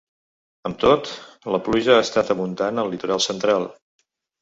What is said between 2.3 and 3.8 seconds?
abundant al litoral central.